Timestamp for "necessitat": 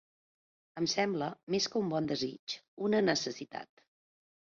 3.13-3.89